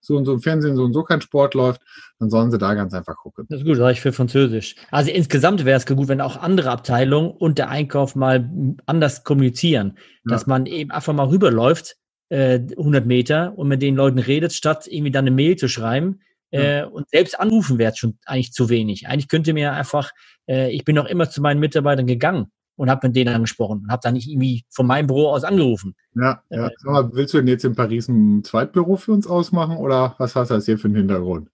so 0.00 0.16
und 0.16 0.26
so 0.26 0.34
im 0.34 0.40
Fernsehen 0.40 0.76
so 0.76 0.84
und 0.84 0.92
so 0.92 1.02
kein 1.02 1.20
Sport 1.20 1.54
läuft, 1.54 1.80
dann 2.20 2.30
sollen 2.30 2.52
Sie 2.52 2.58
da 2.58 2.74
ganz 2.74 2.94
einfach 2.94 3.16
gucken. 3.16 3.46
Das 3.48 3.60
ist 3.60 3.66
gut, 3.66 3.76
sage 3.76 3.92
ich 3.94 4.00
für 4.00 4.12
Französisch. 4.12 4.76
Also 4.92 5.10
insgesamt 5.10 5.64
wäre 5.64 5.76
es 5.76 5.86
gut, 5.86 6.06
wenn 6.06 6.20
auch 6.20 6.36
andere 6.36 6.70
Abteilungen 6.70 7.32
und 7.32 7.58
der 7.58 7.68
Einkauf 7.68 8.14
mal 8.14 8.48
anders 8.86 9.24
kommunizieren, 9.24 9.98
ja. 10.24 10.34
dass 10.34 10.46
man 10.46 10.66
eben 10.66 10.92
einfach 10.92 11.12
mal 11.12 11.26
rüberläuft, 11.26 11.96
äh, 12.28 12.60
100 12.60 13.06
Meter 13.06 13.58
und 13.58 13.66
mit 13.66 13.82
den 13.82 13.96
Leuten 13.96 14.20
redet, 14.20 14.52
statt 14.52 14.86
irgendwie 14.88 15.10
dann 15.10 15.26
eine 15.26 15.34
Mail 15.34 15.56
zu 15.56 15.66
schreiben. 15.66 16.20
Äh, 16.52 16.84
und 16.84 17.08
selbst 17.08 17.40
anrufen 17.40 17.78
wäre 17.78 17.96
schon 17.96 18.18
eigentlich 18.24 18.52
zu 18.52 18.68
wenig. 18.68 19.08
Eigentlich 19.08 19.26
könnte 19.26 19.52
mir 19.52 19.72
einfach, 19.72 20.12
äh, 20.46 20.70
ich 20.70 20.84
bin 20.84 20.96
auch 20.98 21.06
immer 21.06 21.28
zu 21.28 21.40
meinen 21.40 21.58
Mitarbeitern 21.58 22.06
gegangen 22.06 22.52
und 22.76 22.90
habe 22.90 23.06
mit 23.06 23.16
denen 23.16 23.34
angesprochen 23.34 23.82
und 23.84 23.90
habe 23.90 24.00
dann 24.02 24.14
nicht 24.14 24.28
irgendwie 24.28 24.64
von 24.70 24.86
meinem 24.86 25.06
Büro 25.06 25.28
aus 25.28 25.44
angerufen. 25.44 25.94
Ja, 26.14 26.42
ja. 26.50 26.70
Sag 26.78 26.92
mal, 26.92 27.12
willst 27.12 27.34
du 27.34 27.38
denn 27.38 27.48
jetzt 27.48 27.64
in 27.64 27.74
Paris 27.74 28.08
ein 28.08 28.44
Zweitbüro 28.44 28.96
für 28.96 29.12
uns 29.12 29.26
ausmachen 29.26 29.76
oder 29.76 30.14
was 30.18 30.36
hast 30.36 30.50
du 30.50 30.54
jetzt 30.54 30.66
hier 30.66 30.78
für 30.78 30.88
einen 30.88 30.96
Hintergrund? 30.96 31.48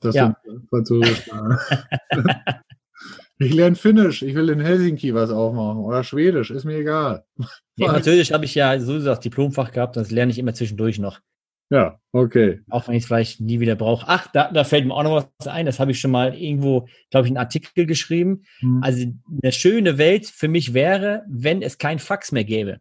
Das 0.00 0.14
ja. 0.14 0.36
Französisch. 0.68 1.30
ich 3.38 3.54
lerne 3.54 3.76
Finnisch, 3.76 4.22
ich 4.22 4.34
will 4.34 4.50
in 4.50 4.60
Helsinki 4.60 5.14
was 5.14 5.30
aufmachen 5.30 5.78
oder 5.78 6.04
Schwedisch, 6.04 6.50
ist 6.50 6.64
mir 6.64 6.76
egal. 6.76 7.24
Ja, 7.76 7.88
Französisch 7.90 8.32
habe 8.32 8.44
ich 8.44 8.54
ja 8.54 8.78
sowieso 8.78 9.06
das 9.06 9.20
Diplomfach 9.20 9.72
gehabt, 9.72 9.96
das 9.96 10.10
lerne 10.10 10.30
ich 10.30 10.38
immer 10.38 10.54
zwischendurch 10.54 10.98
noch. 10.98 11.20
Ja, 11.70 12.00
okay. 12.12 12.60
Auch 12.70 12.88
wenn 12.88 12.94
ich 12.94 13.02
es 13.02 13.06
vielleicht 13.06 13.40
nie 13.40 13.60
wieder 13.60 13.74
brauche. 13.76 14.06
Ach, 14.08 14.26
da, 14.32 14.50
da 14.50 14.64
fällt 14.64 14.86
mir 14.86 14.94
auch 14.94 15.02
noch 15.02 15.28
was 15.38 15.46
ein. 15.46 15.66
Das 15.66 15.78
habe 15.78 15.90
ich 15.90 16.00
schon 16.00 16.10
mal 16.10 16.34
irgendwo, 16.34 16.88
glaube 17.10 17.26
ich, 17.26 17.30
einen 17.30 17.36
Artikel 17.36 17.84
geschrieben. 17.84 18.44
Hm. 18.60 18.80
Also 18.82 19.06
eine 19.42 19.52
schöne 19.52 19.98
Welt 19.98 20.26
für 20.26 20.48
mich 20.48 20.72
wäre, 20.72 21.24
wenn 21.28 21.60
es 21.60 21.76
kein 21.76 21.98
Fax 21.98 22.32
mehr 22.32 22.44
gäbe. 22.44 22.78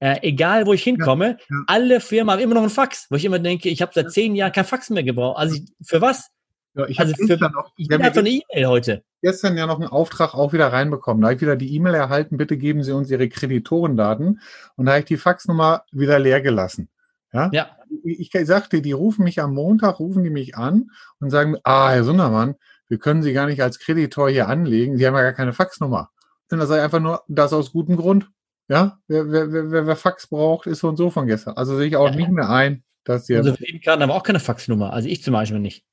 Äh, 0.00 0.18
egal, 0.22 0.66
wo 0.66 0.74
ich 0.74 0.82
hinkomme, 0.82 1.24
ja, 1.28 1.36
ja. 1.48 1.56
alle 1.66 2.00
Firmen 2.00 2.30
haben 2.30 2.40
immer 2.42 2.54
noch 2.56 2.62
ein 2.64 2.68
Fax, 2.68 3.06
wo 3.08 3.16
ich 3.16 3.24
immer 3.24 3.38
denke, 3.38 3.70
ich 3.70 3.80
habe 3.80 3.92
seit 3.94 4.10
zehn 4.12 4.34
Jahren 4.34 4.52
kein 4.52 4.64
Fax 4.66 4.90
mehr 4.90 5.02
gebraucht. 5.04 5.38
Also 5.38 5.54
ich, 5.56 5.62
für 5.86 6.02
was? 6.02 6.28
Ja, 6.74 6.86
ich 6.86 6.98
habe 6.98 7.10
Also 7.12 7.26
für- 7.26 7.38
noch, 7.38 7.72
Ich 7.78 7.88
habe 7.90 8.02
ja 8.02 8.10
eine 8.12 8.28
E-Mail 8.28 8.66
heute. 8.66 9.02
gestern 9.22 9.56
ja 9.56 9.66
noch 9.66 9.78
einen 9.80 9.88
Auftrag 9.88 10.34
auch 10.34 10.52
wieder 10.52 10.66
reinbekommen. 10.72 11.22
Da 11.22 11.28
habe 11.28 11.36
ich 11.36 11.40
wieder 11.40 11.56
die 11.56 11.72
E-Mail 11.74 11.94
erhalten, 11.94 12.36
bitte 12.36 12.58
geben 12.58 12.82
Sie 12.82 12.92
uns 12.92 13.10
Ihre 13.10 13.28
Kreditorendaten. 13.30 14.40
Und 14.76 14.84
da 14.86 14.92
habe 14.92 14.98
ich 15.00 15.06
die 15.06 15.16
Faxnummer 15.16 15.84
wieder 15.92 16.18
leer 16.18 16.42
gelassen. 16.42 16.88
Ja? 17.34 17.50
Ja. 17.52 17.76
Ich, 18.04 18.30
sagte, 18.32 18.80
die 18.80 18.92
rufen 18.92 19.24
mich 19.24 19.40
am 19.40 19.54
Montag, 19.54 19.98
rufen 19.98 20.24
die 20.24 20.30
mich 20.30 20.56
an 20.56 20.90
und 21.20 21.30
sagen, 21.30 21.56
ah, 21.64 21.90
Herr 21.90 22.04
Sundermann, 22.04 22.54
wir 22.88 22.98
können 22.98 23.22
Sie 23.22 23.32
gar 23.32 23.46
nicht 23.46 23.62
als 23.62 23.78
Kreditor 23.78 24.30
hier 24.30 24.48
anlegen. 24.48 24.96
Sie 24.96 25.06
haben 25.06 25.14
ja 25.14 25.22
gar 25.22 25.32
keine 25.32 25.52
Faxnummer. 25.52 26.10
Und 26.50 26.58
das 26.58 26.68
sei 26.68 26.82
einfach 26.82 27.00
nur 27.00 27.22
das 27.28 27.52
aus 27.52 27.72
gutem 27.72 27.96
Grund. 27.96 28.30
Ja, 28.68 28.98
wer, 29.08 29.30
wer, 29.30 29.52
wer, 29.52 29.86
wer, 29.86 29.96
Fax 29.96 30.28
braucht, 30.28 30.66
ist 30.66 30.80
so 30.80 30.88
und 30.88 30.96
so 30.96 31.10
von 31.10 31.26
gestern. 31.26 31.56
Also 31.56 31.76
sehe 31.76 31.86
ich 31.86 31.96
auch 31.96 32.10
Ja. 32.10 32.16
nicht 32.16 32.30
mehr 32.30 32.48
ein, 32.48 32.82
dass 33.04 33.28
ihr. 33.28 33.38
Unsere 33.38 33.56
Kreditkarten 33.56 34.02
haben 34.02 34.10
auch 34.10 34.22
keine 34.22 34.40
Faxnummer. 34.40 34.92
Also 34.92 35.08
ich 35.08 35.22
zum 35.22 35.34
Beispiel 35.34 35.58
nicht. 35.58 35.84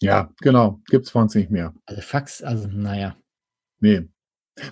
ja, 0.00 0.30
genau, 0.40 0.80
gibt's 0.86 1.12
bei 1.12 1.20
uns 1.20 1.34
nicht 1.34 1.50
mehr. 1.50 1.74
Also 1.86 2.00
Fax, 2.00 2.42
also 2.42 2.68
naja. 2.68 3.16
Nee. 3.80 4.08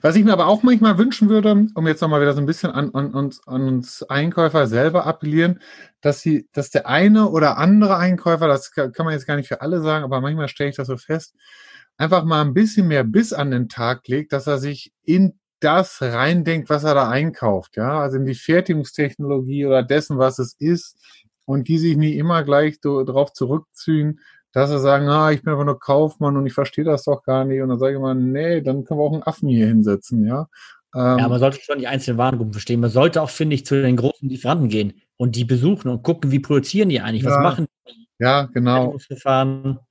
Was 0.03 0.17
ich 0.17 0.25
mir 0.25 0.33
aber 0.33 0.47
auch 0.47 0.63
manchmal 0.63 0.99
wünschen 0.99 1.29
würde, 1.29 1.67
um 1.75 1.87
jetzt 1.87 2.01
nochmal 2.01 2.21
wieder 2.21 2.33
so 2.33 2.41
ein 2.41 2.47
bisschen 2.47 2.71
an, 2.71 2.95
an, 2.95 3.13
uns, 3.15 3.47
an 3.47 3.63
uns 3.69 4.03
Einkäufer 4.03 4.67
selber 4.67 5.07
appellieren, 5.07 5.61
dass 6.01 6.21
sie, 6.21 6.49
dass 6.53 6.71
der 6.71 6.87
eine 6.87 7.29
oder 7.29 7.59
andere 7.59 7.97
Einkäufer, 7.97 8.49
das 8.49 8.73
kann 8.73 8.93
man 8.99 9.13
jetzt 9.13 9.27
gar 9.27 9.37
nicht 9.37 9.49
für 9.49 9.61
alle 9.61 9.81
sagen, 9.81 10.05
aber 10.05 10.21
manchmal 10.21 10.49
stelle 10.49 10.71
ich 10.71 10.77
das 10.77 10.89
so 10.89 10.97
fest, 10.97 11.35
einfach 11.97 12.25
mal 12.25 12.43
ein 12.43 12.55
bisschen 12.55 12.89
mehr 12.89 13.05
Biss 13.05 13.33
an 13.33 13.51
den 13.51 13.69
Tag 13.69 14.07
legt, 14.09 14.33
dass 14.33 14.47
er 14.47 14.59
sich 14.59 14.93
in 15.05 15.39
das 15.61 16.03
reindenkt, 16.03 16.69
was 16.69 16.85
er 16.85 16.95
da 16.95 17.09
einkauft, 17.09 17.77
ja, 17.77 18.01
also 18.01 18.19
in 18.19 18.27
die 18.27 18.35
Fertigungstechnologie 18.35 19.67
oder 19.67 19.83
dessen, 19.83 20.19
was 20.19 20.39
es 20.39 20.55
ist, 20.59 20.99
und 21.47 21.69
die 21.69 21.79
sich 21.79 21.97
nie 21.97 22.17
immer 22.17 22.43
gleich 22.43 22.79
so 22.83 23.05
drauf 23.05 23.33
zurückziehen, 23.33 24.21
dass 24.57 24.71
sie 24.71 24.79
sagen, 24.79 25.07
ah, 25.09 25.31
ich 25.33 25.43
bin 25.43 25.53
aber 25.53 25.67
nur 25.67 25.79
Kaufmann 25.79 26.35
und 26.39 26.47
ich 26.47 26.55
verstehe 26.55 26.83
das 26.85 27.05
doch 27.05 27.23
gar 27.23 27.45
nicht. 27.45 27.61
Und 27.61 27.69
dann 27.69 27.79
sage 27.79 27.97
ich 27.97 28.01
mal, 28.01 28.15
nee, 28.15 28.63
dann 28.63 28.85
können 28.85 28.99
wir 28.99 29.05
auch 29.05 29.13
einen 29.13 29.23
Affen 29.23 29.51
hier 29.51 29.67
hinsetzen, 29.67 30.25
ja. 30.25 30.49
Ähm, 30.95 31.19
Ja, 31.19 31.29
man 31.29 31.39
sollte 31.39 31.61
schon 31.61 31.79
die 31.79 31.87
einzelnen 31.87 32.17
Warengruppen 32.17 32.55
verstehen. 32.55 32.81
Man 32.81 32.89
sollte 32.89 33.21
auch, 33.21 33.29
finde 33.29 33.55
ich, 33.55 33.67
zu 33.67 33.81
den 33.83 33.97
großen 33.97 34.27
Lieferanten 34.27 34.71
gehen 34.71 34.95
und 35.19 35.37
die 35.37 35.45
besuchen 35.45 35.91
und 35.91 36.03
gucken, 36.03 36.31
wie 36.31 36.39
produzieren 36.39 36.89
die 36.89 37.03
eigentlich, 37.03 37.27
was 37.27 37.35
Ja, 37.35 37.41
machen 37.41 37.67
die 37.87 38.09
ja, 38.19 38.45
genau. 38.45 38.97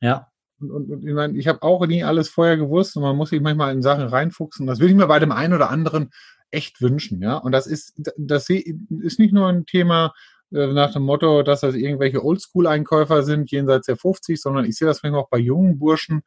Ja. 0.02 0.30
Und, 0.60 0.72
und, 0.72 0.90
und 0.90 1.08
ich 1.08 1.14
meine, 1.14 1.38
ich 1.38 1.48
habe 1.48 1.62
auch 1.62 1.86
nie 1.86 2.04
alles 2.04 2.30
vorher 2.30 2.58
gewusst 2.58 2.96
und 2.96 3.04
man 3.04 3.16
muss 3.16 3.30
sich 3.30 3.42
manchmal 3.42 3.72
in 3.72 3.84
Sachen 3.84 4.08
reinfuchsen. 4.08 4.66
Das 4.66 4.80
würde 4.80 4.94
ich 4.94 4.98
mir 4.98 5.06
bei 5.06 5.20
dem 5.20 5.32
einen 5.32 5.54
oder 5.54 5.70
anderen 5.70 6.10
echt 6.50 6.82
wünschen, 6.82 7.22
ja. 7.22 7.38
Und 7.38 7.52
das 7.52 7.68
ist, 7.68 7.94
das 8.18 8.50
ist 8.50 9.20
nicht 9.20 9.32
nur 9.34 9.48
ein 9.48 9.68
Thema 9.68 10.12
nach 10.52 10.94
dem 10.94 11.04
Motto, 11.04 11.44
dass 11.44 11.62
das 11.62 11.76
irgendwelche 11.76 12.24
Oldschool-Einkäufer 12.24 13.24
sind, 13.24 13.52
jenseits 13.52 13.88
der 13.88 13.98
50, 13.98 14.40
sondern 14.42 14.66
ich 14.66 14.76
sehe 14.78 14.88
das 14.88 15.04
manchmal 15.04 15.22
auch 15.24 15.30
bei 15.30 15.40
jungen 15.40 15.80
Burschen, 15.80 16.22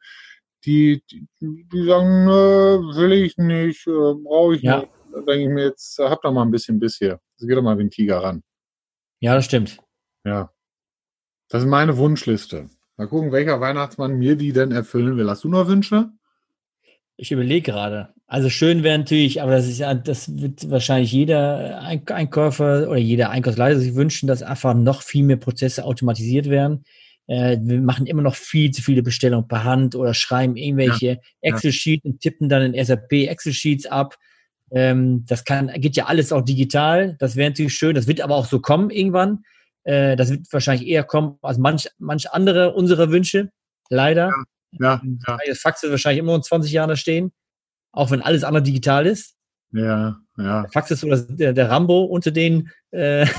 die, 0.65 1.03
die, 1.09 1.25
die 1.41 1.85
sagen, 1.85 2.25
nö, 2.25 2.79
will 2.95 3.13
ich 3.13 3.37
nicht, 3.37 3.87
äh, 3.87 3.91
brauche 3.91 4.55
ich 4.55 4.61
Ja. 4.61 4.79
nicht. 4.81 4.91
Da 5.11 5.19
denke 5.21 5.43
ich 5.43 5.49
mir 5.49 5.63
jetzt, 5.65 5.99
äh, 5.99 6.09
hab 6.09 6.21
doch 6.21 6.31
mal 6.33 6.43
ein 6.43 6.51
bisschen 6.51 6.79
Biss 6.79 6.97
hier. 6.97 7.19
Also 7.37 7.47
geh 7.47 7.55
doch 7.55 7.61
mal 7.63 7.77
wie 7.77 7.83
ein 7.83 7.89
Tiger 7.89 8.21
ran. 8.21 8.43
ja, 9.21 9.35
das 9.35 9.45
stimmt. 9.45 9.79
Ja. 10.25 10.51
Das 11.49 11.63
ist 11.63 11.69
meine 11.69 11.97
Wunschliste. 11.97 12.69
Mal 12.97 13.07
gucken, 13.07 13.31
welcher 13.31 13.59
Weihnachtsmann 13.61 14.17
mir 14.19 14.35
die 14.35 14.51
denn 14.53 14.71
erfüllen 14.71 15.15
will. 15.17 15.29
Hast 15.29 15.43
du 15.45 15.49
noch 15.49 15.67
Wünsche? 15.67 16.11
Ich 17.21 17.33
überlege 17.33 17.71
gerade. 17.73 18.09
Also 18.27 18.49
schön 18.49 18.81
wäre 18.83 18.97
natürlich, 18.97 19.41
aber 19.41 19.51
das 19.51 19.67
ist 19.67 19.79
ja, 19.79 19.93
das 19.93 20.39
wird 20.39 20.69
wahrscheinlich 20.71 21.11
jeder 21.11 21.81
Ein- 21.81 22.07
Einkäufer 22.07 22.87
oder 22.89 22.97
jeder 22.97 23.29
Einkaufsleiter 23.29 23.77
sich 23.77 23.93
wünschen, 23.93 24.27
dass 24.27 24.41
einfach 24.41 24.73
noch 24.73 25.01
viel 25.01 25.25
mehr 25.25 25.35
Prozesse 25.35 25.83
automatisiert 25.83 26.49
werden. 26.49 26.85
Äh, 27.27 27.57
wir 27.61 27.81
machen 27.81 28.05
immer 28.07 28.21
noch 28.21 28.35
viel 28.35 28.71
zu 28.71 28.81
viele 28.81 29.03
Bestellungen 29.03 29.49
per 29.49 29.65
Hand 29.65 29.95
oder 29.95 30.13
schreiben 30.13 30.55
irgendwelche 30.55 31.19
Excel-Sheets 31.41 32.05
und 32.05 32.21
tippen 32.21 32.47
dann 32.47 32.73
in 32.73 32.85
SAP 32.85 33.11
Excel-Sheets 33.11 33.85
ab. 33.87 34.15
Ähm, 34.71 35.25
das 35.27 35.43
kann, 35.43 35.69
geht 35.75 35.97
ja 35.97 36.05
alles 36.05 36.31
auch 36.31 36.41
digital. 36.41 37.17
Das 37.19 37.35
wäre 37.35 37.49
natürlich 37.49 37.73
schön. 37.73 37.95
Das 37.95 38.07
wird 38.07 38.21
aber 38.21 38.35
auch 38.35 38.45
so 38.45 38.59
kommen 38.59 38.91
irgendwann. 38.91 39.43
Äh, 39.83 40.15
das 40.15 40.29
wird 40.29 40.41
wahrscheinlich 40.53 40.87
eher 40.87 41.03
kommen 41.03 41.37
als 41.41 41.57
manch, 41.57 41.89
manch 41.97 42.31
andere 42.31 42.73
unserer 42.73 43.11
Wünsche. 43.11 43.49
Leider. 43.89 44.27
Ja, 44.27 44.43
ja, 44.71 45.01
Das 45.47 45.59
Fax 45.59 45.81
wird 45.83 45.91
wahrscheinlich 45.91 46.19
immer 46.19 46.35
in 46.35 46.43
20 46.43 46.71
Jahren 46.71 46.89
da 46.89 46.95
stehen. 46.95 47.31
Auch 47.91 48.11
wenn 48.11 48.21
alles 48.21 48.43
andere 48.43 48.63
digital 48.63 49.05
ist. 49.07 49.35
ja, 49.71 50.17
ja. 50.37 50.61
Der 50.61 50.71
Fax 50.71 50.91
ist 50.91 51.01
so 51.01 51.09
das, 51.09 51.27
der, 51.27 51.53
der 51.53 51.69
Rambo 51.69 52.03
unter 52.03 52.31
den 52.31 52.69
äh, 52.91 53.25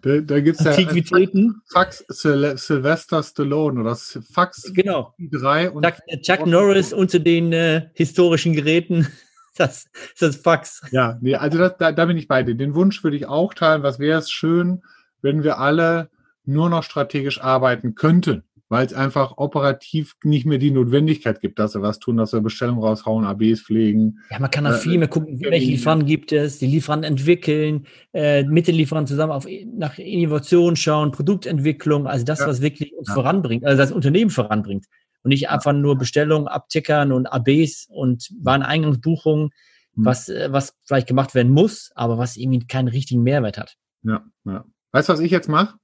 Da, 0.00 0.20
da 0.20 0.40
gibt 0.40 0.58
es 0.58 0.64
ja 0.64 0.70
Antiquitäten. 0.70 1.60
Fax 1.70 2.02
Syl 2.08 2.56
Sylvester 2.56 3.22
Stallone 3.22 3.78
oder 3.80 3.94
Fax 3.94 4.72
Genau. 4.72 5.14
3 5.18 5.70
und 5.70 5.84
Chuck, 5.84 6.22
Chuck 6.22 6.46
Norris 6.46 6.94
unter 6.94 7.18
den 7.18 7.52
äh, 7.52 7.88
historischen 7.94 8.52
Geräten. 8.52 9.06
Das 9.58 9.86
ist 10.12 10.20
das 10.20 10.36
Fax. 10.36 10.82
ja, 10.90 11.16
nee, 11.22 11.34
also 11.34 11.56
das, 11.56 11.78
da, 11.78 11.90
da 11.90 12.04
bin 12.04 12.18
ich 12.18 12.28
bei 12.28 12.42
dir. 12.42 12.54
Den 12.56 12.74
Wunsch 12.74 13.02
würde 13.02 13.16
ich 13.16 13.24
auch 13.24 13.54
teilen. 13.54 13.82
Was 13.82 13.98
wäre 13.98 14.18
es 14.18 14.30
schön, 14.30 14.82
wenn 15.22 15.44
wir 15.44 15.58
alle 15.58 16.10
nur 16.44 16.68
noch 16.68 16.82
strategisch 16.82 17.40
arbeiten 17.40 17.94
könnten, 17.94 18.42
weil 18.68 18.84
es 18.86 18.92
einfach 18.94 19.34
operativ 19.36 20.14
nicht 20.24 20.44
mehr 20.46 20.58
die 20.58 20.70
Notwendigkeit 20.72 21.40
gibt, 21.40 21.58
dass 21.58 21.74
wir 21.74 21.82
was 21.82 21.98
tun, 22.00 22.16
dass 22.16 22.32
wir 22.32 22.40
Bestellungen 22.40 22.82
raushauen, 22.82 23.24
ABs 23.24 23.60
pflegen. 23.62 24.18
Ja, 24.30 24.38
man 24.40 24.50
kann 24.50 24.64
da 24.64 24.74
Äh, 24.74 24.78
viel 24.78 24.98
mehr 24.98 25.08
gucken, 25.08 25.40
welche 25.40 25.70
Lieferanten 25.70 26.06
gibt 26.08 26.32
es, 26.32 26.58
die 26.58 26.66
Lieferanten 26.66 27.08
entwickeln, 27.10 27.86
äh, 28.12 28.42
mit 28.44 28.66
den 28.66 28.74
Lieferanten 28.74 29.08
zusammen 29.08 29.32
auf, 29.32 29.46
nach 29.76 29.98
Innovation 29.98 30.74
schauen, 30.76 31.12
Produktentwicklung, 31.12 32.06
also 32.06 32.24
das, 32.24 32.40
Ja. 32.40 32.48
was 32.48 32.60
wirklich 32.60 32.92
uns 32.94 33.08
Ja. 33.08 33.14
voranbringt, 33.14 33.64
also 33.64 33.78
das 33.78 33.92
Unternehmen 33.92 34.30
voranbringt. 34.30 34.86
Und 35.22 35.30
nicht 35.30 35.48
einfach 35.48 35.72
nur 35.72 35.96
Bestellungen 35.98 36.46
abtickern 36.48 37.10
und 37.12 37.26
ABs 37.26 37.86
und 37.90 38.30
Wareneingangsbuchungen, 38.42 39.50
Hm. 39.94 40.04
was, 40.04 40.28
äh, 40.28 40.48
was 40.52 40.74
vielleicht 40.84 41.06
gemacht 41.06 41.34
werden 41.34 41.52
muss, 41.52 41.90
aber 41.94 42.18
was 42.18 42.36
irgendwie 42.36 42.66
keinen 42.66 42.88
richtigen 42.88 43.22
Mehrwert 43.22 43.58
hat. 43.58 43.76
Ja, 44.02 44.24
ja. 44.44 44.64
Weißt 44.92 45.08
du, 45.08 45.12
was 45.12 45.20
ich 45.20 45.30
jetzt 45.30 45.48
mache? 45.48 45.76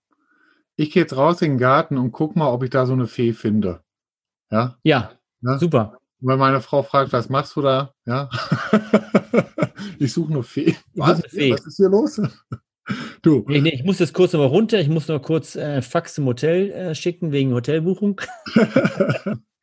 Ich 0.77 0.91
gehe 0.91 1.03
jetzt 1.03 1.17
raus 1.17 1.43
in 1.43 1.53
den 1.53 1.59
Garten 1.59 1.99
und 1.99 2.13
guck 2.13 2.35
mal, 2.37 2.49
ob 2.49 2.63
ich 2.63 2.71
da 2.71 2.87
so 2.87 2.93
eine 2.95 3.07
Fee 3.07 3.33
finde. 3.33 3.83
Ja, 4.51 4.79
Ja, 4.83 5.13
Ja. 5.43 5.59
super. 5.59 5.99
Wenn 6.21 6.39
meine 6.39 6.61
Frau 6.61 6.83
fragt, 6.83 7.13
was 7.13 7.29
machst 7.29 7.57
du 7.57 7.63
da? 7.63 7.95
Ja. 8.07 8.31
ich 9.99 10.13
suche 10.13 10.33
eine 10.33 10.43
Fee. 10.43 10.77
Suchst 10.95 11.11
eine 11.11 11.29
Fee. 11.29 11.53
Was 11.53 11.67
ist 11.67 11.77
hier 11.77 11.89
los? 11.89 12.21
Du, 13.23 13.45
Nee, 13.49 13.61
nee, 13.61 13.71
ich 13.75 13.85
muss 13.85 13.99
jetzt 14.01 14.13
kurz 14.13 14.33
nochmal 14.33 14.49
runter, 14.49 14.81
ich 14.81 14.89
muss 14.89 15.09
noch 15.09 15.21
kurz 15.23 15.55
äh, 15.57 15.83
Fax 15.83 16.15
zum 16.15 16.27
Hotel 16.27 16.71
äh, 16.73 16.95
schicken 16.95 17.33
wegen 17.33 17.53
Hotelbuchung. 17.55 18.21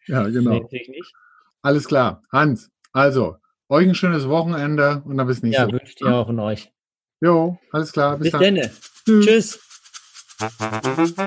ja, 0.07 0.23
genau. 0.23 0.67
Nee. 0.71 1.01
Alles 1.61 1.85
klar. 1.87 2.23
Hans, 2.31 2.71
also, 2.93 3.35
euch 3.67 3.87
ein 3.87 3.95
schönes 3.95 4.27
Wochenende 4.29 5.01
und 5.05 5.17
dann 5.17 5.27
bis 5.27 5.41
nächste 5.43 5.61
Ja, 5.61 5.67
Woche. 5.67 5.73
wünsche 5.73 5.87
ich 5.89 5.95
dir 5.95 6.13
auch 6.13 6.27
und 6.29 6.39
euch. 6.39 6.71
Jo, 7.21 7.57
alles 7.71 7.91
klar. 7.91 8.17
Bis, 8.17 8.31
Bis 8.31 8.39
dann. 8.39 8.55
dann. 8.55 8.69
Tschüss. 9.05 9.25
Tschüss. 9.25 9.59
Musik 10.39 11.19